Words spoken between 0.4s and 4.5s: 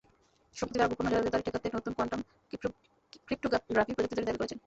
সম্প্রতি তাঁরা গোপন নজরদারি ঠেকাতে নতুন কোয়ান্টাম ক্রিপটোগ্রাফি প্রযুক্তি তৈরির দাবি